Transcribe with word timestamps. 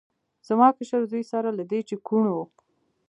زما 0.47 0.67
کشر 0.77 1.01
زوی 1.11 1.23
سره 1.31 1.49
له 1.57 1.63
دې 1.71 1.79
چې 1.87 1.95
کوڼ 2.07 2.25
و. 2.33 2.37